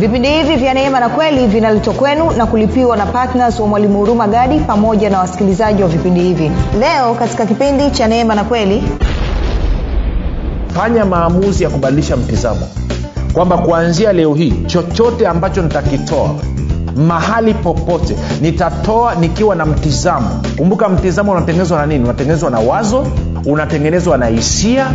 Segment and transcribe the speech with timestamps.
[0.00, 4.28] vipindi hivi vya neema na kweli vinaletwa kwenu na kulipiwa na ptns wa mwalimu huruma
[4.28, 6.50] gadi pamoja na wasikilizaji wa vipindi hivi.
[6.80, 8.82] Leo katika kipindi cha neema na kweli
[10.74, 12.68] fanya maamuzi ya kubadilisha mtizamo
[13.32, 16.34] kwamba kuanzia leo hii chochote ambacho nitakitoa
[16.96, 18.16] mahali popote.
[18.40, 20.28] Nitatoa nikiwa na mtizamo.
[20.56, 22.04] Kumbuka mtizamo unatengenezwa na nini?
[22.04, 23.06] Unatengenezwa na wazo
[23.46, 24.86] unatengenezwa na hisia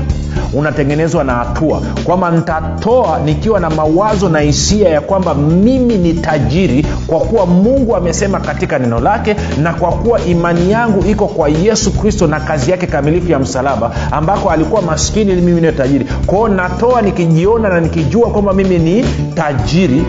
[0.53, 1.81] unatengenezwa na hatua.
[2.03, 7.95] Kwamba nitatoa nikiwa na mawazo na hisia ya kwamba mimi ni tajiri kwa kuwa mungu
[7.95, 12.71] amesema katika neno lake na kwa kuwa imani yangu iko kwa yesu kristo na kazi
[12.71, 16.05] yake kamilifu ya msalaba ambako alikuwa maskini ili mimi niwe tajiri.
[16.25, 20.03] Kwao natoa nikijiona na nikijua kwamba mimi ni tajiri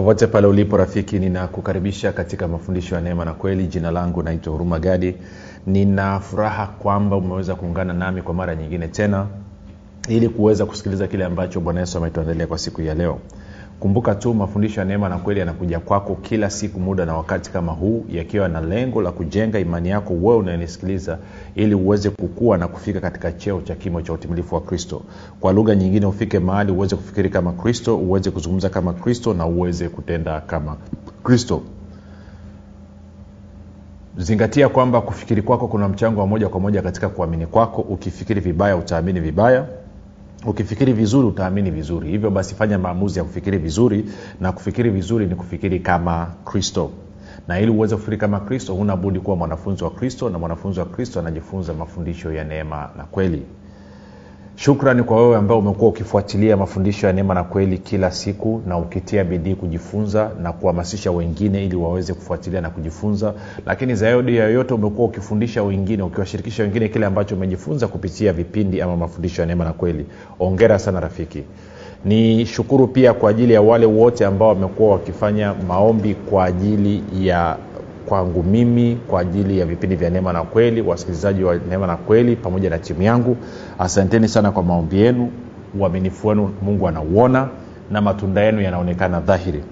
[0.00, 3.66] popote pale ulipo rafiki ninakukaribisha katika mafundisho ya neema na kweli.
[3.66, 5.16] Jina langu naitwa huruma gadi.
[5.66, 9.26] Nina furaha kwamba umeweza kuungana nami kwa mara nyingine tena
[10.08, 13.18] ili kuweza kusikiliza kile ambacho bwana yesu ametuandalia kwa siku ya leo
[13.80, 17.72] kumbuka tu mafundisho ya neema na kweli yanakuja kwako kila siku muda na wakati kama
[17.72, 21.18] huu yakiwa na lengo la kujenga imani yako wewe unayenisikiliza
[21.54, 25.02] ili uweze kukua na kufika katika cheo cha kimo cha utimilifu wa kristo.
[25.40, 29.88] Kwa lugha nyingine ufike mahali uweze kufikiri kama kristo uweze kuzungumza kama kristo na uweze
[29.88, 30.76] kutenda kama
[31.22, 31.62] kristo.
[34.16, 37.82] Zingatia kwamba kufikiri kwako kuna mchango wa moja kwa moja katika kuamini kwako.
[37.82, 39.66] Ukifikiri vibaya utaamini vibaya
[40.46, 42.10] ukifikiri vizuri utaamini vizuri.
[42.10, 44.04] Hivyo basi fanya maamuzi ya kufikiri vizuri
[44.40, 46.90] na kufikiri vizuri ni kufikiri kama kristo.
[47.48, 50.86] Na ili uweze kufikiri kama kristo huna budi kuwa mwanafunzi wa kristo na mwanafunzi wa
[50.86, 53.42] kristo anajifunza mafundisho ya neema na kweli
[54.64, 59.24] shukrani kwa wewe ambao umekuwa ukifuatilia mafundisho ya neema na kweli kila siku na ukitia
[59.24, 63.34] bidii kujifunza na kuhamasisha wengine ili waweze kufuatilia na kujifunza.
[63.66, 68.96] Lakini zaidi ya yoyote umekuwa ukifundisha wengine ukiwashirikisha wengine kile ambacho umejifunza kupitia vipindi ama
[68.96, 70.06] mafundisho ya neema na kweli.
[70.40, 71.42] Ongera sana rafiki.
[72.04, 77.56] Ni shukuru pia kwa ajili ya wale wote ambao wamekuwa wakifanya maombi kwa ajili ya
[78.10, 82.36] kwangu mimi kwa ajili ya vipindi vya neema na kweli wasikilizaji wa neema na kweli
[82.36, 83.36] pamoja na timu yangu.
[83.78, 85.30] Asanteni sana kwa maombi yenu
[85.80, 87.48] uaminifu wenu mungu anauona
[87.90, 89.62] na matunda yenu yanaonekana dhahiri.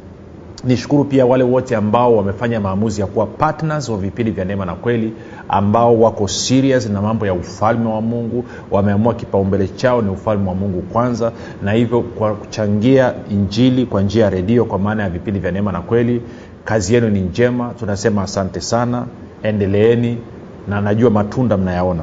[0.65, 4.75] Nishukuru pia wale wote ambao wamefanya maamuzi ya kuwa partners wa vipindi vya neema na
[4.75, 5.13] kweli
[5.49, 8.45] ambao wako serious na mambo ya ufalme wa mungu.
[8.71, 11.33] Wameamua kipaumbele chao ni ufalme wa mungu kwanza
[11.63, 15.73] na hivyo kwa kuchangia injili kwa njia ya redio kwa maana ya vipindi vya neema
[15.73, 16.23] na kweli
[16.65, 19.07] kazi yenu ni njema tunasema asante sana.
[19.43, 20.19] Endeleeni
[20.69, 22.03] na najua matunda mnayaona.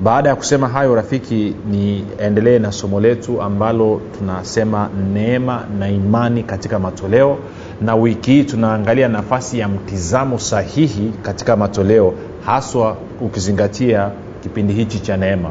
[0.00, 6.78] Baada ya kusema hayo rafiki niendelee na somo letu ambalo tunasema neema na imani katika
[6.78, 7.38] matoleo.
[7.80, 12.14] Na wiki hii tunaangalia nafasi ya mtizamo sahihi katika matoleo
[12.46, 14.10] haswa ukizingatia
[14.42, 15.50] kipindi hichi cha neema.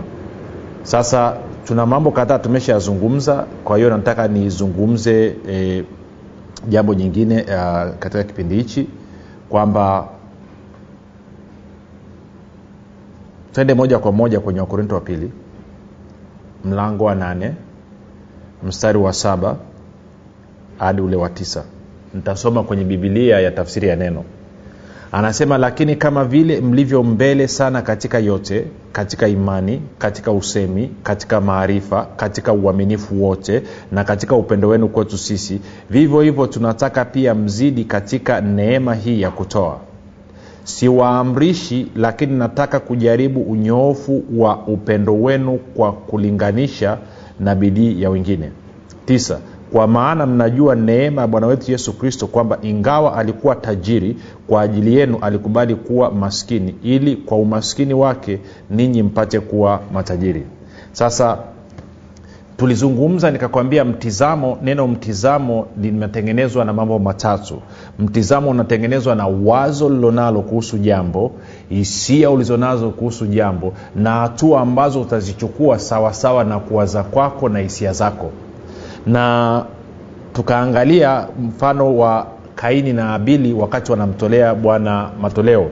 [0.84, 1.38] Sasa
[1.68, 5.84] tuna mambo kadhaa tumeshayazungumza kwa hiyo nataka nizungumze e,
[6.70, 8.90] jambo nyingine uh, katika kipindi hichi
[9.50, 10.08] kwamba
[13.54, 15.32] twende moja kwa moja kwenye wakorinto wa pili
[16.66, 17.54] mlango wa nane
[18.64, 19.56] mstari wa saba
[20.78, 21.64] hadi ule wa tisa.
[22.14, 24.24] Nitasoma kwenye bibilia ya tafsiri ya neno
[25.12, 32.08] anasema lakini kama vile mlivyo mbele sana katika yote katika imani katika usemi katika maarifa
[32.16, 38.42] katika uaminifu wote na katika upendo wenu kwetu sisi vivyo hivyo tunataka pia mzidi katika
[38.42, 39.80] neema hii ya kutoa.
[40.64, 46.98] Siwaamrishi lakini nataka kujaribu unyoofu wa upendo wenu kwa kulinganisha
[47.40, 48.52] na bidii ya wengine.
[49.06, 49.40] Tisa
[49.72, 54.18] kwa maana mnajua neema ya bwana wetu yesu kristo kwamba ingawa alikuwa tajiri
[54.48, 58.40] kwa ajili yenu alikubali kuwa maskini ili kwa umaskini wake
[58.70, 60.44] ninyi mpate kuwa matajiri.
[60.92, 61.38] Sasa
[62.58, 67.62] tulizungumza nikakwambia mtizamo neno mtizamo limetengenezwa na mambo matatu.
[68.00, 71.32] Mtizamo unatengenezwa na wazo lilonalo kuhusu jambo
[71.70, 78.32] hisia ulizonazo kuhusu jambo na hatua ambazo utazichukua sawasawa na kuwaza kwako na hisia zako
[79.06, 79.64] na
[80.34, 85.70] tukaangalia mfano wa kaini na abili wakati wanamtolea bwana matoleo.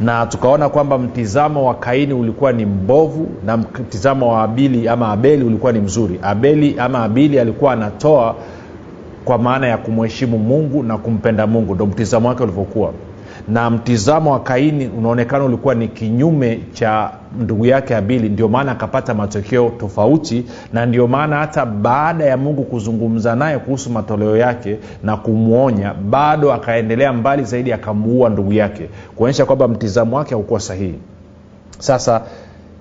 [0.00, 5.44] Na tukaona kwamba mtizamo wa kaini ulikuwa ni mbovu na mtizamo wa abili ama abeli
[5.44, 6.18] ulikuwa ni mzuri.
[6.22, 8.34] Abeli ama abili alikuwa anatoa
[9.24, 11.74] kwa maana ya kumheshimu mungu na kumpenda mungu.
[11.74, 12.92] Ndo mtizamo wake ulivyokuwa
[13.48, 17.10] na mtizamo wa kaini unaonekana ulikuwa ni kinyume cha
[17.40, 22.62] ndugu yake abili ndio maana akapata matokeo tofauti na ndio maana hata baada ya mungu
[22.64, 29.44] kuzungumza naye kuhusu matoleo yake na kumwonya bado akaendelea mbali zaidi akamuua ndugu yake kuonyesha
[29.46, 30.98] kwamba mtizamo wake haukuwa sahihi.
[31.78, 32.22] Sasa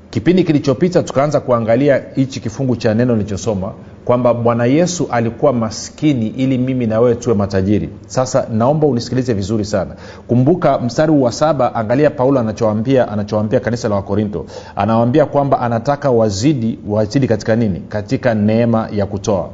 [0.10, 3.72] kipindi kilichopita tukaanza kuangalia hichi kifungu cha neno nilichosoma
[4.06, 7.90] kwamba bwana yesu alikuwa maskini ili mimi na wewe tuwe matajiri.
[8.08, 9.96] Sasa naomba unisikilize vizuri sana.
[10.28, 16.80] Kumbuka mstari wa saba angalia paulo anachoambia anachoambia kanisa la wakorinto anawambia kwamba anataka wazidi
[16.88, 17.80] wazidi katika nini?
[17.90, 19.50] Katika neema ya kutoa.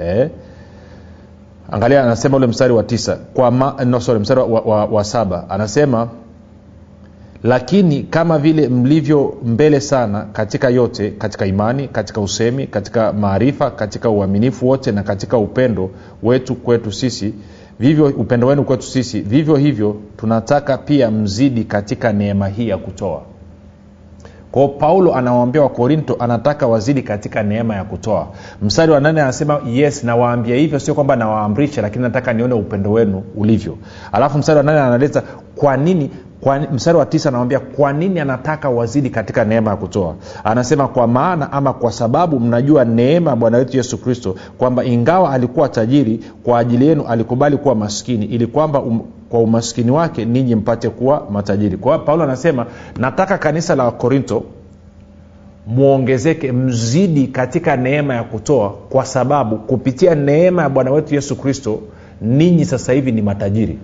[0.00, 0.30] Eh?
[1.70, 3.18] angalia anasema ule mstari wa tisa.
[3.34, 5.44] Kwa ma, no, sorry, mstari wa, wa, wa saba.
[5.50, 6.08] Anasema
[7.42, 14.10] lakini kama vile mlivyo mbele sana katika yote katika imani katika usemi katika maarifa katika
[14.10, 15.90] uaminifu wote na katika upendo
[16.22, 17.34] wetu kwetu sisi
[17.80, 23.22] vivyo upendo wenu kwetu sisi vivyo hivyo tunataka pia mzidi katika neema hii ya kutoa.
[24.52, 28.28] Kwao paulo anawaambia wakorinto anataka wazidi katika neema ya kutoa.
[28.62, 33.22] Mstari wa nane anasema yes nawaambia hivyo sio kwamba nawaamrisha lakini nataka nione upendo wenu
[33.36, 33.78] ulivyo.
[34.12, 35.22] Alafu mstari wa nane analeta
[35.56, 40.14] kwa nini kwa, mstari wa tisa anawambia kwa nini anataka wazidi katika neema ya kutoa?
[40.44, 45.32] Anasema kwa maana ama kwa sababu mnajua neema ya bwana wetu yesu kristo kwamba ingawa
[45.32, 50.54] alikuwa tajiri kwa ajili yenu alikubali kuwa maskini ili kwamba um, kwa umaskini wake ninyi
[50.54, 51.76] mpate kuwa matajiri.
[51.76, 52.66] Kwa paulo anasema
[52.98, 54.42] nataka kanisa la korinto
[55.66, 61.80] mwongezeke mzidi katika neema ya kutoa kwa sababu kupitia neema ya bwana wetu yesu kristo
[62.20, 63.78] ninyi sasa hivi ni matajiri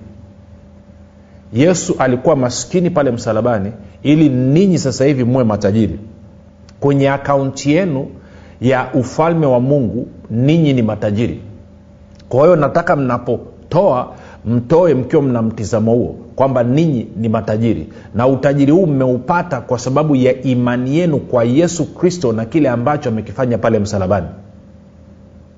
[1.54, 3.72] yesu alikuwa maskini pale msalabani
[4.02, 5.98] ili ninyi sasa hivi muwe matajiri.
[6.80, 8.06] Kwenye akaunti yenu
[8.60, 11.40] ya ufalme wa mungu ninyi ni matajiri.
[12.28, 14.12] Kwa hiyo nataka mnapotoa
[14.46, 17.88] mtoe mkiwa mna mtizamo huo kwamba ninyi ni matajiri.
[18.14, 23.08] Na utajiri huu mmeupata kwa sababu ya imani yenu kwa yesu kristo na kile ambacho
[23.08, 24.26] amekifanya pale msalabani.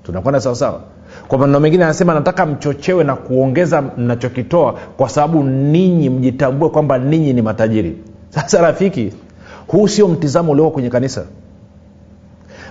[0.03, 0.81] Tunakwenda sawasawa
[1.27, 7.33] kwa maneno mengine anasema nataka mchochewe na kuongeza mnachokitoa kwa sababu ninyi mjitambue kwamba ninyi
[7.33, 7.97] ni matajiri.
[8.29, 9.13] Sasa rafiki
[9.67, 11.25] huu sio mtizamo ulioko kwenye kanisa.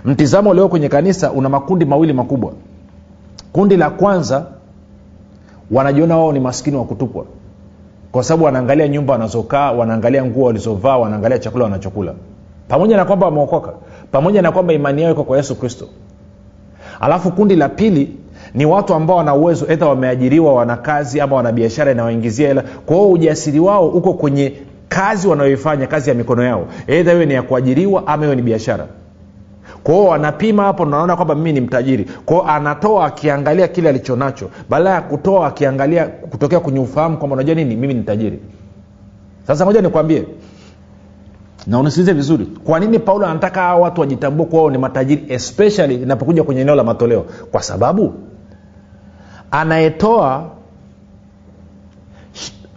[0.04, 2.52] Mtizamo ulioko kwenye kanisa una makundi mawili makubwa.
[3.52, 4.46] Kundi la kwanza
[5.70, 7.24] wanajiona wao ni maskini wa kutupwa.
[8.12, 12.14] Kwa sababu wanaangalia nyumba wanazokaa wanaangalia nguo walizovaa wanaangalia chakula wanachokula.
[12.68, 13.72] Pamoja na kwamba wameokoka.
[14.12, 15.88] Pamoja na kwamba imani yao iko kwa yesu kristo.
[17.00, 18.16] Alafu kundi la pili
[18.56, 22.62] ni watu ambao wana uwezo edha wameajiriwa wana kazi ama wana biashara inawaingizia hela.
[22.86, 24.52] Kwa hiyo ujasiri wao uko kwenye
[24.88, 26.66] kazi wanayoifanya kazi ya mikono yao.
[26.86, 28.86] Edha iwe ni ya kuajiriwa ama iwe ni biashara.
[29.84, 32.06] Kwao wanapima hapo naona kwamba mimi ni mtajiri.
[32.24, 34.50] Kwao anatoa akiangalia kile alichonacho.
[34.70, 38.38] Badala ya kutoa akiangalia kutokea kwenye ufahamu kwamba unajua nini mimi ni tajiri
[39.46, 40.24] sasa moja nikwambie.
[41.66, 42.46] Na unisikilize vizuri.
[42.64, 46.84] Kwa nini paulo anataka hawa watu wajitambue kuwa ni matajiri especially inapokuja kwenye eneo la
[46.84, 47.24] matoleo?
[47.52, 48.14] Kwa sababu
[49.50, 50.50] anayetoa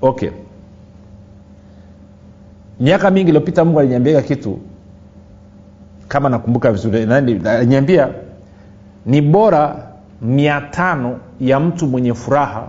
[0.02, 0.30] okay.
[2.80, 4.60] Miaka mingi iliyopita mungu aliniambiaga kitu
[6.08, 6.98] kama nakumbuka vizuri
[7.46, 8.10] aliniambia
[9.06, 9.76] ni bora
[10.22, 12.68] mia tano ya mtu mwenye furaha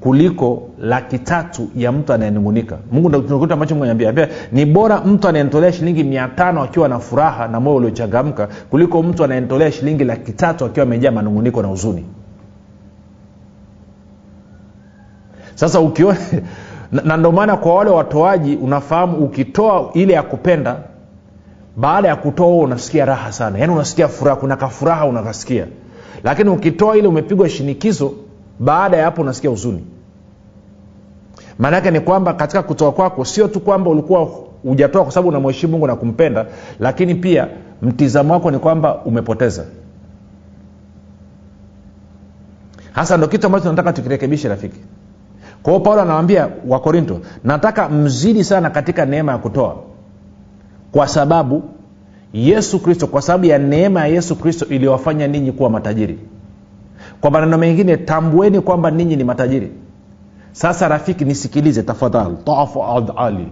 [0.00, 2.78] kuliko laki tatu ya mtu anayenungunika.
[2.92, 7.60] Mungu kitu ambacho mungu ni bora mtu anayenitolea shilingi mia tano akiwa na furaha na
[7.60, 12.04] moyo uliochangamka kuliko mtu anayenitolea shilingi laki tatu akiwa amejaa manunguniko na huzuni
[15.60, 16.18] sasa ukiona
[17.04, 20.76] na maana kwa wale watoaji unafahamu ukitoa ile ya kupenda
[21.76, 23.58] baada ya kutoa huo unasikia raha sana.
[23.58, 25.66] Yaani unasikia furaha kuna kafuraha unakasikia.
[26.24, 28.12] Lakini ukitoa ile umepigwa shinikizo
[28.58, 29.84] baada ya hapo unasikia huzuni.
[31.58, 34.28] Maanaake ni kwamba katika kutoa kwako sio tu kwamba ulikuwa
[34.62, 36.46] hujatoa kwa sababu unamheshimu mungu na kumpenda
[36.78, 37.48] lakini pia
[37.82, 39.64] mtizamo wako ni kwamba umepoteza.
[42.92, 44.80] Hasa ndo kitu ambacho tunataka tukirekebishe rafiki
[45.62, 49.76] kwa hiyo paulo anawambia wakorinto nataka mzidi sana katika neema ya kutoa.
[50.92, 51.62] Kwa sababu
[52.32, 56.18] yesu kristo kwa sababu ya neema ya yesu kristo iliyowafanya ninyi kuwa matajiri.
[57.20, 59.72] Kwa maneno mengine tambueni kwamba ninyi ni matajiri.
[60.52, 62.36] Sasa rafiki nisikilize tafadhali.
[62.44, 63.46] Tafadhali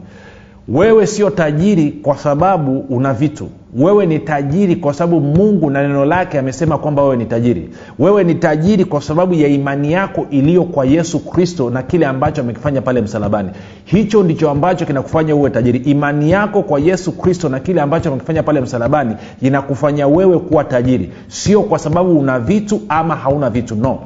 [0.69, 3.49] wewe sio tajiri kwa sababu una vitu.
[3.77, 7.71] Wewe ni tajiri kwa sababu mungu na neno lake amesema kwamba wewe ni tajiri.
[7.99, 12.41] Wewe ni tajiri kwa sababu ya imani yako iliyo kwa yesu kristo na kile ambacho
[12.41, 13.51] amekifanya pale msalabani.
[13.85, 15.79] Hicho ndicho ambacho kinakufanya uwe tajiri.
[15.79, 21.11] Imani yako kwa yesu kristo na kile ambacho amekifanya pale msalabani inakufanya wewe kuwa tajiri.
[21.29, 23.99] Sio kwa sababu una vitu ama hauna vitu no.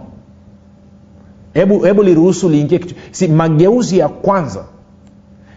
[1.55, 4.65] Hebu liruhusu liingie si mageuzi ya kwanza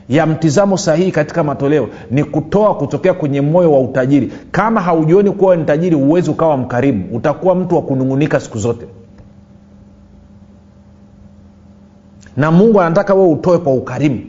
[0.09, 4.31] ya mtizamo sahihi katika matoleo ni kutoa kutokea kwenye moyo wa utajiri.
[4.51, 7.05] Kama haujioni kuwa ni tajiri huwezi ukawa mkarimu.
[7.13, 8.85] Utakuwa mtu wa kunung'unika siku zote.
[12.37, 14.19] Na mungu anataka wewe utoe kwa ukarimu.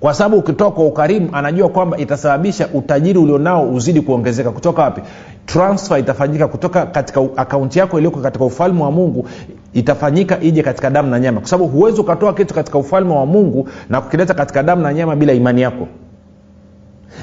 [0.00, 4.50] Kwa sababu ukitoa kwa ukarimu anajua kwamba itasababisha utajiri ulionao uzidi kuongezeka.
[4.50, 5.00] Kutoka wapi?
[5.46, 9.26] Transfer itafanyika kutoka katika akaunti yako iliyoko katika ufalme wa mungu
[9.72, 11.40] itafanyika ije katika damu na nyama.
[11.40, 15.16] Kwa sababu huwezi ukatoa kitu katika ufalme wa mungu na kukileta katika damu na nyama
[15.16, 15.88] bila imani yako.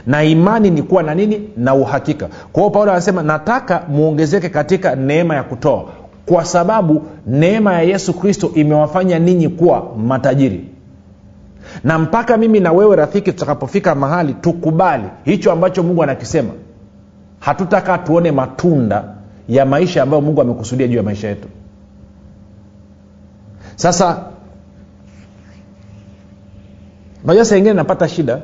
[0.08, 1.50] Na imani ni kuwa na nini?
[1.58, 2.28] Na uhakika.
[2.54, 5.86] Kwa hiyo paulo anasema nataka muongezeke katika neema ya kutoa.
[6.26, 10.66] Kwa sababu neema ya yesu kristo imewafanya ninyi kuwa matajiri.
[11.84, 16.50] Na mpaka mimi na wewe rafiki tutakapofika mahali tukubali hicho ambacho mungu anakisema.
[17.40, 19.04] Hatutakaa tuone matunda
[19.50, 21.48] ya maisha ambayo mungu amekusudia juu ya maisha yetu
[23.78, 24.24] sasa
[27.26, 28.42] najua saa ingine napata shida.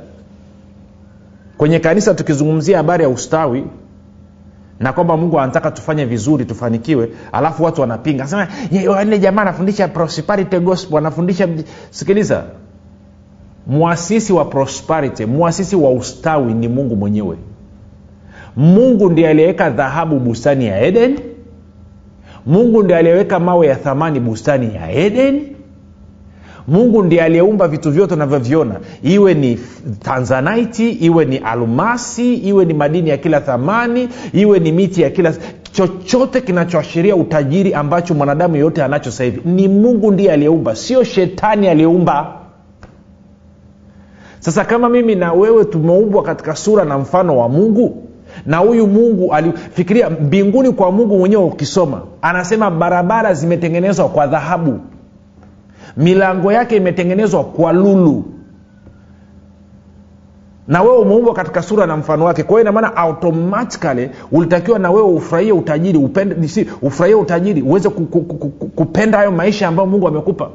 [1.58, 3.64] Kwenye kanisa tukizungumzia habari ya ustawi
[4.80, 8.28] na kwamba mungu anataka tufanye vizuri tufanikiwe alafu watu wanapinga.
[8.28, 11.48] Sema yule jamaa anafundisha prosperity gospel anafundisha
[11.90, 12.44] sikiliza.
[13.68, 17.38] Mwasisi wa prosperity mwasisi wa ustawi ni mungu mwenyewe.
[18.56, 21.20] Mungu ndiye aliyeweka dhahabu bustani ya eden
[22.46, 25.42] mungu ndiye aliyeweka mawe ya thamani bustani ya eden.
[26.68, 28.80] Mungu ndiye aliyeumba vitu vyote unavyoviona.
[29.04, 29.60] Iwe ni
[30.00, 35.34] tanzaniti iwe ni almasi iwe ni madini ya kila thamani iwe ni miti ya kila
[35.72, 39.42] chochote kinachoashiria utajiri ambacho mwanadamu yeyote anacho sasa hivi.
[39.46, 42.34] Ni mungu ndiye aliyeumba sio shetani aliyeumba.
[44.40, 48.04] Sasa kama mimi na wewe tumeumbwa katika sura na mfano wa mungu
[48.46, 54.80] na huyu mungu alifikiria mbinguni kwa mungu mwenyewe ukisoma anasema barabara zimetengenezwa kwa dhahabu.
[55.98, 58.24] Milango yake imetengenezwa kwa lulu.
[60.68, 62.44] Na wewe umeumbwa katika sura na mfano wake.
[62.44, 65.98] Kwa hiyo inamaana automatikali ulitakiwa na wewe ufurahie utajiri
[66.82, 70.50] ufurahie utajiri uweze ku, ku, ku, ku, kupenda hayo maisha ambayo mungu amekupa.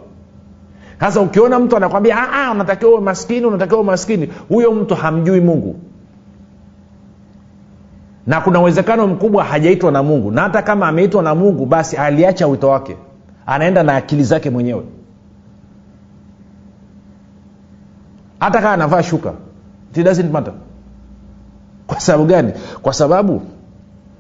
[1.00, 2.16] Sasa ukiona mtu anakwambia
[2.52, 5.76] unatakiwa uwe maskini unatakiwa uwe maskini huyo mtu hamjui mungu
[8.28, 10.30] na kuna uwezekano mkubwa hajaitwa na mungu.
[10.30, 12.96] Na hata kama ameitwa na mungu basi aliacha wito wake.
[13.46, 14.82] Anaenda na akili zake mwenyewe.
[18.40, 19.32] Hata kama anavaa shuka
[19.94, 20.52] it doesn't matter.
[21.86, 22.52] Kwa sababu gani?
[22.82, 23.42] Kwa sababu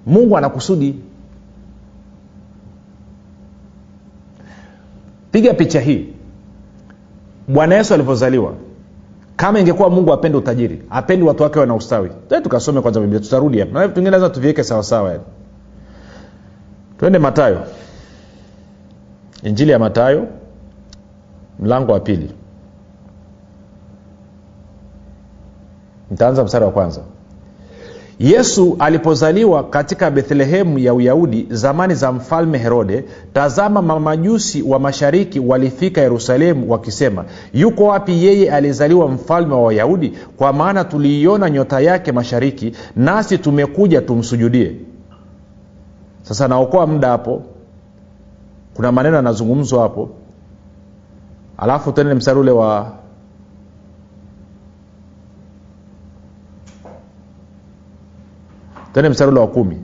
[0.06, 1.00] mungu anakusudi.
[5.32, 6.06] Piga picha hii.
[7.48, 8.52] Bwana yesu alivyozaliwa
[9.38, 12.10] kama ingekuwa mungu apende utajiri apendi watu wake wana ustawi
[12.42, 13.72] tukasome kwanza biblia tutarudi hapa.
[13.80, 15.24] Na tungine lazima tuviweke sawasawa yani.
[16.98, 17.62] Twende matayo
[19.42, 20.26] injili ya matayo
[21.58, 22.30] mlango wa pili.
[26.10, 27.00] Nitaanza mstari wa kwanza
[28.18, 36.00] yesu alipozaliwa katika bethlehemu ya uyahudi zamani za mfalme herode tazama mamajusi wa mashariki walifika
[36.00, 40.12] yerusalemu wakisema yuko wapi yeye aliyezaliwa mfalme wa wayahudi?
[40.36, 44.76] Kwa maana tuliiona nyota yake mashariki nasi tumekuja tumsujudie.
[46.22, 47.42] Sasa naokoa muda hapo.
[48.74, 50.10] Kuna maneno yanazungumzwa hapo.
[51.58, 52.92] Alafu tende mstari ule wa
[58.98, 59.76] tende mstari wa kumi.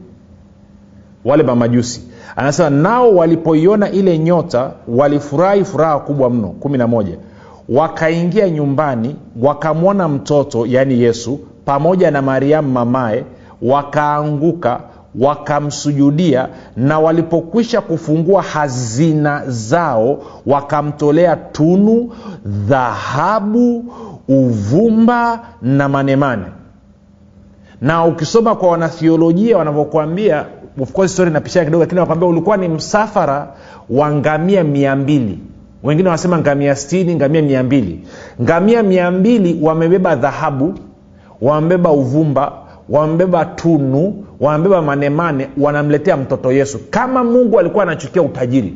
[1.25, 2.03] Wale mamajusi.
[2.37, 6.49] Anasema nao walipoiona ile nyota walifurahi furaha kubwa mno.
[6.49, 7.17] Kumi na moja.
[7.69, 13.25] Wakaingia nyumbani wakamwona mtoto yaani yesu pamoja na mariamu mamaye
[13.63, 14.81] wakaanguka
[15.21, 22.11] wakamsujudia na walipokwisha kufungua hazina zao wakamtolea tunu
[22.45, 23.85] dhahabu
[24.29, 26.45] uvumba na manemane
[27.85, 30.45] na ukisoma kwa wanathiolojia wanavyokuambia
[30.81, 30.93] of
[31.65, 33.49] kidogo lakini wanakwambia ulikuwa ni msafara
[33.91, 35.39] wa ngamia mia mbili.
[35.83, 38.01] Wengine wanasema ngamia stini ngamia mia mbili.
[38.43, 40.75] Ngamia mia mbili wamebeba dhahabu
[41.41, 42.53] wamebeba uvumba
[42.89, 46.81] wamebeba tunu wamebeba manemane wanamletea mtoto yesu.
[46.91, 48.75] Kama mungu alikuwa anachukia utajiri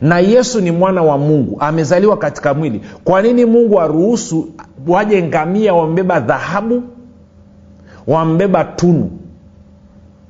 [0.00, 4.48] na yesu ni mwana wa mungu amezaliwa katika mwili kwa nini mungu aruhusu
[4.88, 6.82] waje ngamia wamebeba dhahabu
[8.06, 9.10] wambeba tunu.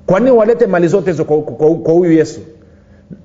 [0.06, 2.40] Kwa nini walete mali zote hizo kwa, huyu yesu?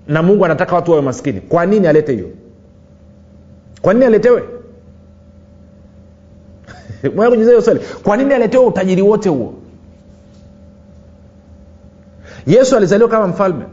[0.08, 1.42] Na mungu anataka watu wawe maskini.
[1.42, 2.30] Kwa nini alete hiyo?
[3.82, 4.44] Kwa nini aletewe?
[7.36, 7.80] Hiyo swali.
[8.04, 9.54] Kwa nini aletewe utajiri wote huo?
[12.48, 13.66] Yesu alizaliwa kama mfalme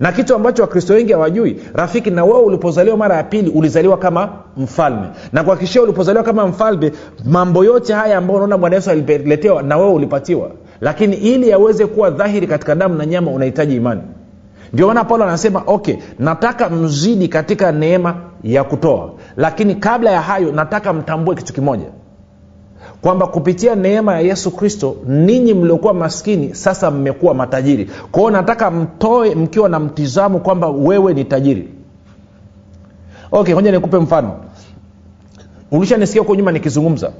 [0.00, 4.28] na kitu ambacho wakristo wengi hawajui rafiki na wewe ulipozaliwa mara ya pili ulizaliwa kama
[4.56, 5.06] mfalme.
[5.32, 6.92] Na kuhakikishia ulipozaliwa kama mfalme
[7.24, 10.50] mambo yote haya ambayo unaona bwana yesu aliletewa na wewe ulipatiwa.
[10.80, 14.00] Lakini ili yaweze kuwa dhahiri katika damu na nyama unahitaji imani.
[14.72, 19.10] Ndio maana paulo anasema okay nataka mzidi katika neema ya kutoa.
[19.36, 21.86] Lakini kabla ya hayo nataka mtambue kitu kimoja
[23.02, 27.90] kwamba kupitia neema ya yesu kristo ninyi mliokuwa maskini sasa mmekuwa matajiri.
[28.12, 31.68] Kwao nataka mtoe mkiwa na mtizamo kwamba wewe ni tajiri.
[33.32, 34.36] Okay moja nikupe mfano.
[35.70, 37.12] Ulishanisikia huko nyuma nikizungumza.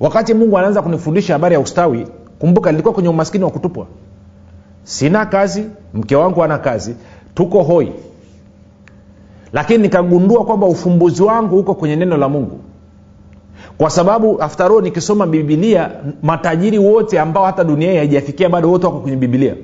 [0.00, 2.06] Wakati mungu anaanza kunifundisha habari ya ustawi
[2.38, 3.86] kumbuka nilikuwa kwenye umaskini wa kutupwa.
[4.84, 6.94] Sina kazi mke wangu ana kazi
[7.34, 7.92] tuko hoi.
[9.52, 12.60] Lakini nikagundua kwamba ufumbuzi wangu huko kwenye neno la mungu
[13.78, 15.90] kwa sababu after nikisoma bibilia
[16.22, 19.54] matajiri wote ambao hata dunia hii haijafikia bado wote wako kwenye bibilia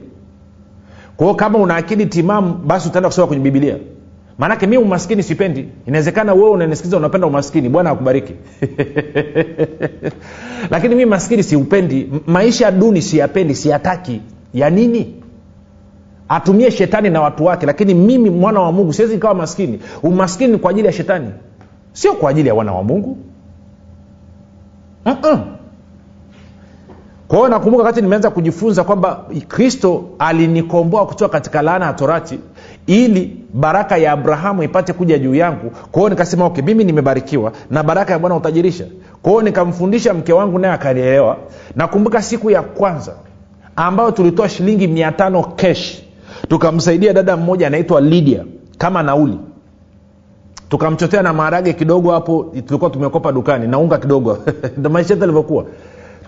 [1.16, 3.76] kwa kama una akili timamu basi utaenda kusoma kwenye bibilia
[4.38, 5.68] maanake mi umaskini sipendi.
[5.86, 7.68] Inawezekana wewe unanisikiza unapenda umaskini.
[7.68, 8.34] Bwana akubariki.
[10.70, 12.08] Lakini mi maskini siupendi.
[12.26, 14.20] Maisha duni siyapendi siyataki.
[14.54, 15.14] Ya nini?
[16.28, 17.66] Atumie shetani na watu wake.
[17.66, 19.80] Lakini mimi mwana wa mungu siwezi nikawa maskini.
[20.02, 21.28] Umaskini ni kwa ajili ya shetani.
[21.92, 23.18] Sio kwa ajili ya wana wa mungu
[25.06, 25.38] uh-uh.
[27.28, 32.38] kwa hiyo nakumbuka wakati nimeanza kujifunza kwamba kristo alinikomboa kutoka katika laana ya torati
[32.86, 35.70] ili baraka ya abrahamu ipate kuja juu yangu.
[35.70, 38.84] Kwa hiyo nikasema okay mimi nimebarikiwa na baraka ya bwana utajirisha
[39.22, 41.36] kwa hiyo nikamfundisha mke wangu naye akanielewa.
[41.76, 43.12] Nakumbuka siku ya kwanza
[43.76, 46.02] ambayo tulitoa shilingi mia tano kesh
[46.48, 48.44] tukamsaidia dada mmoja anaitwa lydia
[48.78, 49.38] kama nauli
[50.74, 54.38] tukamchotea na maharage kidogo hapo tulikuwa tumekopa dukani na unga kidogo.
[54.78, 55.64] Ndo maisha yetu alivyokuwa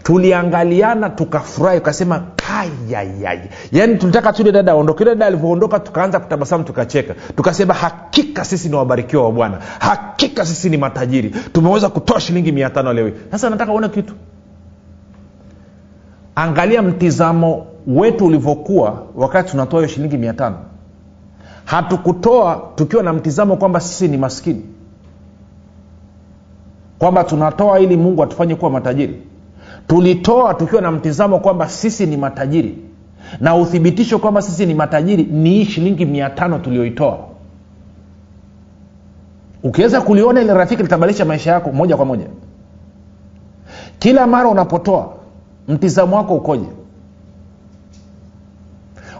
[0.02, 2.22] tuliangaliana tukafurahi ukasema
[2.58, 3.38] ayayay
[3.72, 5.04] yaani tulitaka tule dada aondoke.
[5.04, 7.14] Yule dada alivyoondoka tukaanza kutabasamu tukacheka.
[7.36, 9.58] Tukasema hakika sisi ni wabarikiwa wa bwana.
[9.78, 11.30] Hakika sisi ni matajiri.
[11.52, 14.14] Tumeweza kutoa shilingi mia tano leo sasa nataka uone kitu.
[16.34, 20.56] Angalia mtizamo wetu ulivyokuwa wakati tunatoa hiyo shilingi mia tano
[21.66, 24.62] hatukutoa tukiwa na mtizamo kwamba sisi ni maskini
[26.98, 29.22] kwamba tunatoa ili mungu atufanye kuwa matajiri.
[29.86, 32.78] Tulitoa tukiwa na mtizamo kwamba sisi ni matajiri
[33.40, 37.18] na uthibitisho kwamba sisi ni matajiri ni hii shilingi mia tano tulioitoa
[39.62, 42.26] ukiweza kuliona ile rafiki litabadilisha maisha yako moja kwa moja.
[43.98, 45.12] Kila mara unapotoa
[45.68, 46.66] mtizamo wako ukoje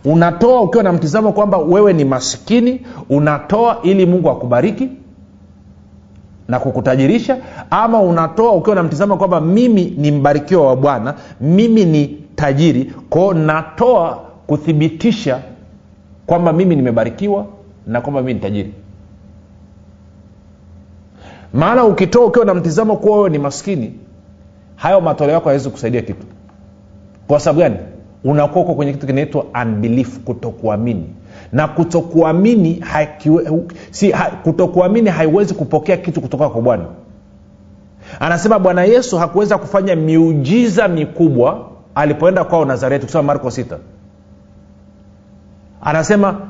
[0.07, 4.89] unatoa ukiwa na mtizamo kwamba wewe ni maskini unatoa ili mungu akubariki
[6.49, 7.37] na kukutajirisha
[7.71, 13.35] ama unatoa ukiwa na mtizamo kwamba mimi ni mbarikiwa wa bwana mimi ni tajiri kwao
[13.35, 15.41] natoa kuthibitisha
[16.27, 17.47] kwamba mimi nimebarikiwa
[17.87, 18.73] na kwamba mimi ni tajiri.
[21.53, 23.93] Maana ukitoa ukiwa na mtizamo kuwa wewe ni maskini
[24.77, 26.27] hayo matoleo yako hawezi kusaidia kitu.
[27.27, 27.77] Kwa sababu gani
[28.27, 31.07] unakuwa uko kwenye kitu kinaitwa unbelief kutokuamini.
[31.53, 32.85] Na kutokuamini
[33.91, 36.85] si, ha, kutokuamini haiwezi kupokea kitu kutoka kwa bwana.
[38.21, 43.77] Anasema bwana yesu hakuweza kufanya miujiza mikubwa alipoenda kwao nazareti kusema marko 6
[45.83, 46.41] anasema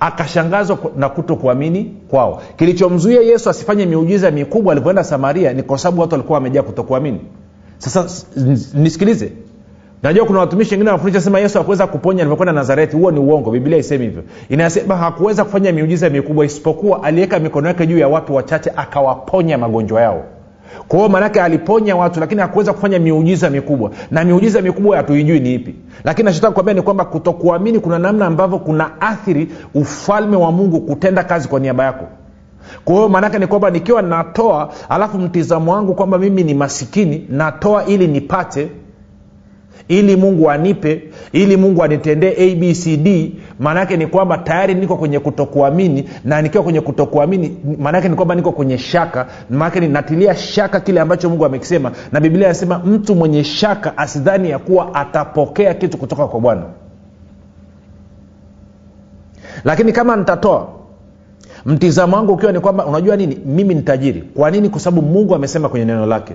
[0.00, 2.42] akashangazwa na kutokuamini kwao.
[2.56, 7.20] Kilichomzuia yesu asifanye miujiza mikubwa alipoenda samaria ni kwa sababu watu walikuwa wamejaa kutokuamini.
[7.78, 8.06] Sasa
[8.74, 9.32] nisikilize
[10.04, 12.96] najua kuna watumishi wengine wanafundisha sema yesu hakuweza kuponya alivyokwenda nazareti.
[12.96, 14.22] Huo ni uongo biblia isemi hivyo.
[14.48, 20.00] Inasema hakuweza kufanya miujiza mikubwa isipokuwa aliweka mikono yake juu ya watu wachache akawaponya magonjwa
[20.00, 20.24] yao.
[20.88, 23.90] Kwa hiyo maanake aliponya watu lakini hakuweza kufanya miujiza mikubwa.
[24.10, 25.74] Na miujiza mikubwa hatuijui ni ipi.
[26.04, 31.24] Lakini nachotaka kuambia ni kwamba kutokuamini kuna namna ambavyo kuna athiri ufalme wa mungu kutenda
[31.24, 32.04] kazi kwa niaba yako.
[32.84, 37.84] Kwa hiyo maanake ni kwamba nikiwa natoa alafu mtizamo wangu kwamba mimi ni masikini natoa
[37.86, 38.68] ili nipate
[39.88, 46.42] ili mungu anipe ili mungu anitendee abcd maanaake ni kwamba tayari niko kwenye kutokuamini na
[46.42, 51.44] nikiwa kwenye kutokuamini maanaake ni kwamba niko kwenye shaka maanake ninatilia shaka kile ambacho mungu
[51.44, 56.62] amekisema na biblia anasema mtu mwenye shaka asidhani ya kuwa atapokea kitu kutoka kwa bwana.
[59.64, 60.68] Lakini kama nitatoa
[61.66, 63.38] mtizamo wangu ukiwa ni kwamba unajua nini?
[63.46, 64.68] Mimi ni kwa nini?
[64.68, 66.34] Kwa sababu mungu amesema kwenye neno lake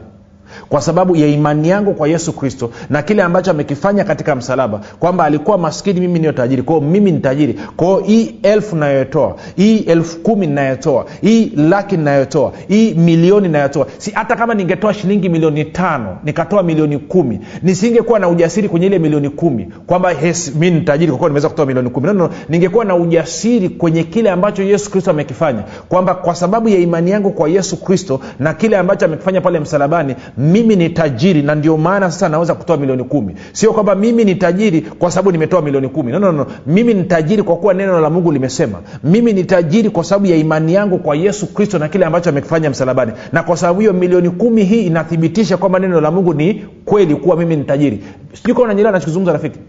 [0.69, 5.23] kwa sababu ya imani yangu kwa yesu kristo na kile ambacho amekifanya katika msalaba kwamba
[5.25, 6.61] alikuwa maskini mimi niyo tajiri.
[6.61, 7.59] Kwao mimi ni tajiri.
[7.75, 14.11] Kwao hii elfu nayotoa hii elfu kumi nayotoa hii laki nayotoa hii milioni nayotoa si
[14.11, 19.29] hata kama ningetoa shilingi milioni tano nikatoa milioni kumi nisingekuwa na ujasiri kwenye ile milioni
[19.29, 20.13] kumi kwamba
[20.59, 22.07] mi ni tajiri kwa kuwa nimeweza kutoa milioni kumi.
[22.07, 26.77] No, no, ningekuwa na ujasiri kwenye kile ambacho yesu kristo amekifanya kwamba kwa sababu ya
[26.77, 30.15] imani yangu kwa yesu kristo na kile ambacho amekifanya pale msalabani
[30.61, 33.35] mimi ni tajiri na ndio maana sasa naweza kutoa milioni kumi.
[33.51, 36.11] Sio kwamba mimi ni tajiri kwa sababu nimetoa milioni kumi.
[36.11, 36.45] No, no, no.
[36.67, 38.79] mimi ni tajiri kwa kuwa neno la mungu limesema.
[39.03, 42.69] Mimi ni tajiri kwa sababu ya imani yangu kwa yesu kristo na kile ambacho amekifanya
[42.69, 43.11] msalabani.
[43.33, 47.37] Na kwa sababu hiyo milioni kumi hii inathibitisha kwamba neno la mungu ni kweli kuwa
[47.37, 48.03] mimi ni tajiri.
[48.33, 49.59] Sijui kama nanyelea nachokizungumza rafiki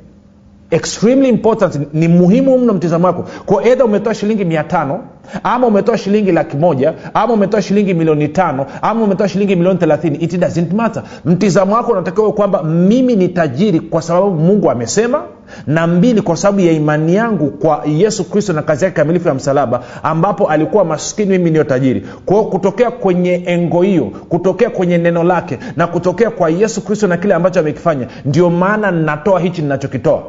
[0.71, 3.25] extremely important ni muhimu mno mtizamo wako.
[3.47, 5.01] Kwa edha umetoa shilingi mia tano
[5.43, 10.17] ama umetoa shilingi laki moja ama umetoa shilingi milioni tano ama umetoa shilingi milioni thelathini
[10.19, 11.03] it doesn't matter.
[11.25, 15.23] Mtizamo wako unatakiwa kwamba mimi ni tajiri kwa sababu mungu amesema
[15.67, 19.35] na mbili kwa sababu ya imani yangu kwa yesu kristo na kazi yake kamilifu ya
[19.35, 22.07] msalaba ambapo alikuwa maskini mimi niyo tajiri.
[22.27, 27.17] Kwao kutokea kwenye engo hiyo kutokea kwenye neno lake na kutokea kwa yesu kristo na
[27.17, 30.23] kile ambacho amekifanya ndio maana natoa hichi ninachokitoa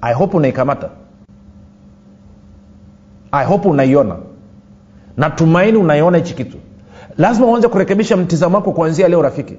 [0.00, 0.88] i hope unaikamata
[3.32, 4.16] i hope unaiona.
[5.16, 6.56] Natumaini unaiona hichi kitu.
[7.18, 9.54] Lazima uanze kurekebisha mtizamo wako kuanzia leo rafiki.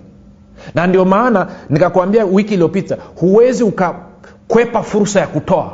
[0.75, 5.71] Na ndio maana nikakwambia wiki iliyopita huwezi ukakwepa fursa ya kutoa.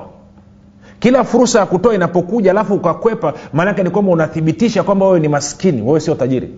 [0.99, 5.81] Kila fursa ya kutoa inapokuja alafu ukakwepa maanake ni kwamba unathibitisha kwamba wewe ni maskini
[5.81, 6.49] wewe sio tajiri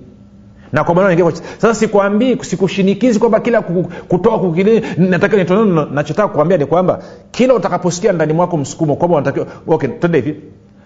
[0.72, 3.62] na kwa maana sasa sikwambii sikushinikizi kwamba kila
[4.08, 7.00] kutoa kukili nataka nitoe nachotaka kuambia ni kwamba
[7.32, 10.42] kila utakaposikia ndani mwako msukumo kwamba unatakiwa okay twende hivi.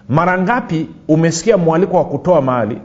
[0.09, 2.77] Mara ngapi umesikia mwaliko wa kutoa mahali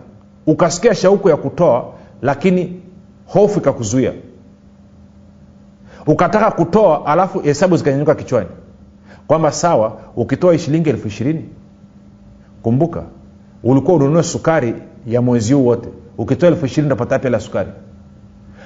[0.47, 1.85] ukasikia shauku ya kutoa
[2.23, 2.81] lakini
[3.27, 4.13] hofu ikakuzuia?
[6.07, 8.49] Ukataka kutoa alafu hesabu zikanyanyuka kichwani.
[9.27, 11.45] Kwamba sawa ukitoa shilingi elfu ishirini
[12.63, 13.03] kumbuka
[13.65, 14.75] ulikuwa ununue sukari
[15.07, 17.69] ya mwezi huu wote ukitoa elfu ishirini utapata hela sukari?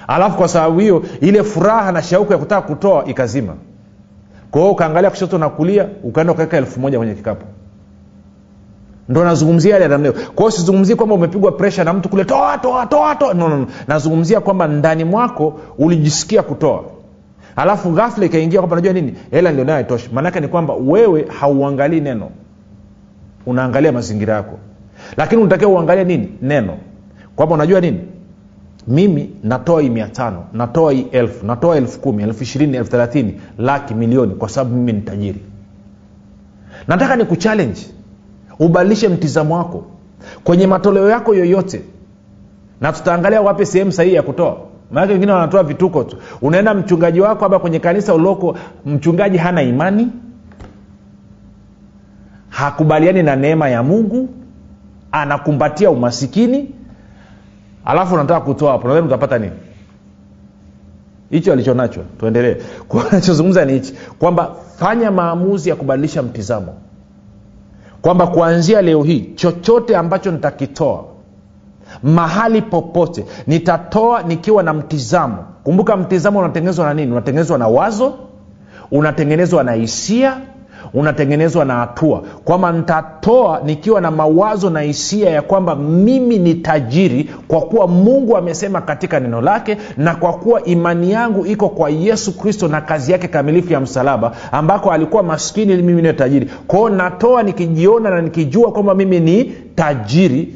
[0.09, 3.55] Alafu kwa sababu hiyo ile furaha na shauku ya kutaka kutoa ikazima.
[4.51, 7.47] Kwa ukaangalia kushoto na kulia ukaenda ukaweka elfu moja kwenye kikapu.
[9.09, 10.23] Ndo nazungumzia yale namna hiyo.
[10.35, 13.35] Kwa sizungumzii kwamba umepigwa presha na mtu kule toa toa toa toa.
[13.35, 13.67] No, no, no.
[13.89, 16.85] nazungumzia kwamba ndani mwako ulijisikia kutoa.
[17.57, 19.15] Alafu ghafla ikaingia kwamba najua nini?
[19.31, 20.11] Hela ndio haitoshi.
[20.13, 22.31] Maanake ni kwamba wewe hauangalii neno.
[23.47, 24.59] Unaangalia mazingira yako.
[25.17, 26.29] Lakini unatakiwa uangalie nini?
[26.43, 26.77] Neno
[27.37, 28.01] kwamba unajua nini?
[28.89, 33.41] Mimi natoa hii mia tano natoa hii elfu natoa elfu kumi elfu ishirini elfu thelathini
[33.59, 35.41] laki milioni kwa sababu mimi ni tajiri.
[36.89, 37.91] Nataka ni kuchallenji
[38.59, 39.85] ubadilishe mtizamo wako.
[40.45, 41.83] Kwenye matoleo yako yoyote
[42.81, 44.57] na tutaangalia wape sehemu sahihi ya kutoa.
[44.91, 46.17] Maanake wengine wanatoa vituko tu.
[46.43, 50.09] Unaenda mchungaji wako aba kwenye kanisa uloko mchungaji hana imani.
[52.49, 54.29] Hakubaliani na neema ya mungu.
[55.13, 56.71] Anakumbatia umasikini
[57.85, 59.53] alafu unataka kutoa hapo nadhani utapata nini?
[61.31, 62.01] Hicho alicho nacho.
[62.19, 62.57] Tuendelee.
[63.13, 66.75] Nachozungumza ni hichi kwamba fanya maamuzi ya kubadilisha mtizamo.
[68.03, 71.05] Kwamba kuanzia leo hii chochote ambacho nitakitoa
[72.03, 75.45] mahali popote nitatoa nikiwa na mtizamo.
[75.65, 77.13] Kumbuka mtizamo unatengenezwa na nini?
[77.13, 78.15] Unatengenezwa na wazo
[78.91, 80.41] unatengenezwa na hisia
[80.95, 82.23] unatengenezwa na hatua.
[82.45, 88.37] Kwamba nitatoa nikiwa na mawazo na hisia ya kwamba mimi ni tajiri kwa kuwa mungu
[88.37, 93.13] amesema katika neno lake na kwa kuwa imani yangu iko kwa yesu kristo na kazi
[93.13, 96.51] yake kamilifu ya msalaba ambako alikuwa maskini ili mimi niwe tajiri.
[96.67, 100.55] Kwao natoa nikijiona na nikijua kwamba mimi ni tajiri.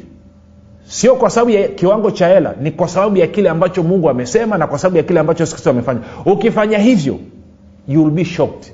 [0.89, 4.57] Sio kwa sababu ya kiwango cha hela ni kwa sababu ya kile ambacho mungu amesema
[4.57, 5.99] na kwa sababu ya kile ambacho yesu kristo amefanya.
[6.25, 7.17] Ukifanya hivyo
[7.87, 8.71] you will be shocked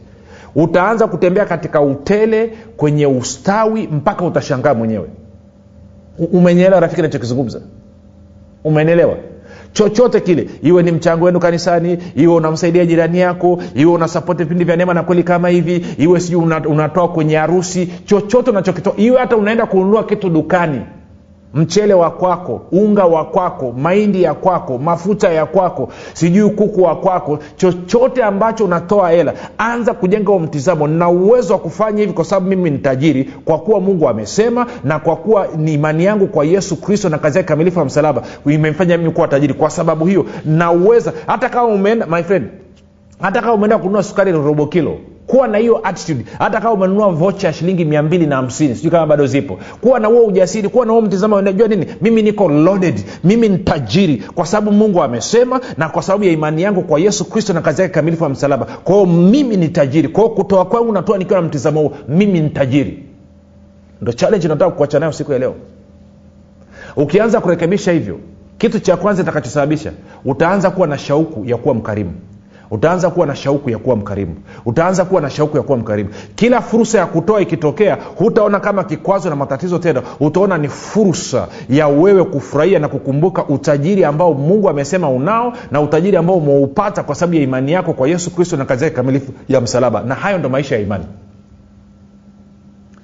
[0.55, 5.07] utaanza kutembea katika utele kwenye ustawi mpaka utashangaa mwenyewe.
[6.33, 7.61] Umenyeelewa rafiki nachokizungumza
[8.63, 9.15] umenielewa?
[9.73, 14.75] Chochote kile iwe ni mchango wenu kanisani iwe unamsaidia jirani yako iwe unasapoti vipindi vya
[14.75, 19.65] neema na kweli kama hivi iwe sijui unatoa kwenye harusi chochote unachokitoa iwe hata unaenda
[19.65, 20.81] kununua kitu dukani
[21.53, 26.95] mchele wa kwako unga wa kwako mahindi ya kwako mafuta ya kwako sijui kuku wa
[26.95, 30.87] kwako chochote ambacho unatoa hela anza kujenga huo mtizamo.
[30.87, 34.99] Na uwezo wa kufanya hivi kwa sababu mimi ni tajiri kwa kuwa mungu amesema na
[34.99, 38.97] kwa kuwa ni imani yangu kwa yesu kristo na kazi yake kamilifu ya msalaba imemfanya
[38.97, 39.53] mimi kuwa tajiri.
[39.53, 42.47] Kwa sababu hiyo nauweza hata kama umeenda my friend
[43.21, 46.25] hata kama umeenda kununua sukari robo kilo kuwa na hiyo attitude.
[46.39, 49.59] Hata kama umenunua vocha ya shilingi mia mbili na hamsini sijui kama bado zipo.
[49.81, 51.85] Kuwa na huo ujasiri kuwa na huo mtizamo unajua nini?
[52.01, 53.03] Mimi niko loaded.
[53.23, 54.17] Mimi ni tajiri.
[54.35, 57.81] Kwa sababu mungu amesema na kwa sababu ya imani yangu kwa yesu kristo na kazi
[57.81, 58.65] yake kamilifu ya msalaba.
[58.65, 60.07] Kwao mimi ni tajiri.
[60.07, 61.97] Kwao kutoa kwangu natoa nikiwa na mtizamo huo.
[62.07, 62.51] Mimi ni
[64.01, 65.55] ndo challenge nataka kuacha nayo siku ya leo.
[66.95, 68.19] Ukianza kurekebisha hivyo
[68.57, 69.91] kitu cha kwanza itakachosababisha
[70.25, 72.11] utaanza kuwa na shauku ya kuwa mkarimu
[72.73, 74.35] utaanza kuwa na shauku ya kuwa mkarimu.
[74.65, 76.09] Utaanza kuwa na shauku ya kuwa mkarimu.
[76.35, 80.01] Kila fursa ya kutoa ikitokea hutaona kama kikwazo na matatizo tena.
[80.19, 86.17] Utaona ni fursa ya wewe kufurahia na kukumbuka utajiri ambao mungu amesema unao na utajiri
[86.17, 89.61] ambao umeupata kwa sababu ya imani yako kwa yesu kristo na kazi yake kamilifu ya
[89.61, 90.01] msalaba.
[90.01, 91.05] Na hayo ndo maisha ya imani.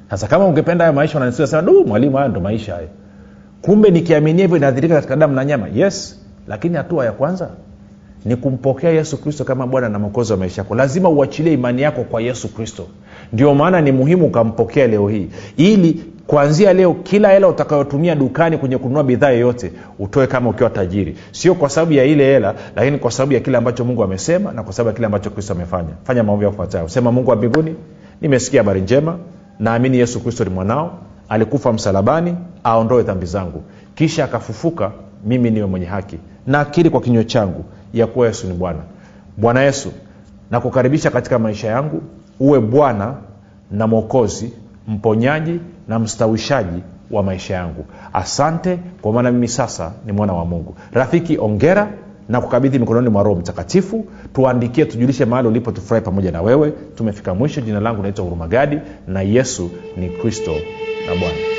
[0.10, 2.88] Sasa kama ungependa hayo maisha unasema du mwalimu hayo ndo maisha hayo.
[3.62, 5.68] Kumbe nikiaminia hivyo inaathirika katika damu na nyama.
[5.74, 7.50] Yes lakini hatua ya kwanza
[8.26, 10.76] ni kumpokea yesu kristo kama bwana na mwokozi wa maisha yako.
[10.76, 12.88] Lazima uachilie imani yako kwa yesu kristo.
[13.34, 15.28] Ndio maana ni muhimu ukampokea leo hii.
[15.58, 21.16] Ili kuanzia leo kila hela utakayotumia dukani kwenye kununua bidhaa yoyote utoe kama ukiwa tajiri.
[21.32, 24.64] Sio kwa sababu ya ile hela lakini kwa sababu ya kile ambacho mungu amesema na
[24.64, 25.90] kwa sababu ya kile ambacho kristo amefanya.
[26.04, 26.46] Fanya maombi
[26.86, 27.76] sema mungu wa mbinguni
[28.22, 29.18] nimesikia habari njema.
[29.60, 30.98] Naamini yesu kristo ni mwanao.
[31.30, 33.64] Alikufa msalabani aondoe dhambi zangu.
[33.96, 34.92] Kisha akafufuka
[35.26, 36.18] mimi niwe mwenye haki.
[36.48, 38.80] Naakiri kwa kinywa changu ya kuwa yesu ni bwana.
[39.38, 39.92] Bwana yesu
[40.52, 42.02] nakukaribisha katika maisha yangu
[42.40, 43.14] uwe bwana
[43.72, 44.54] na mwokozi
[44.88, 47.86] mponyaji na mstawishaji wa maisha yangu.
[48.14, 50.76] Asante kwa maana mimi sasa ni mwana wa mungu.
[50.94, 51.92] Rafiki ongera
[52.30, 54.06] na kukabidhi mikononi mwa roho mtakatifu.
[54.34, 56.74] Tuandikie tujulishe mahali ulipo tufurahi pamoja na wewe.
[56.96, 57.62] Tumefika mwisho.
[57.62, 60.52] Jina langu naitwa hurumagadi na yesu ni kristo
[61.08, 61.59] na bwana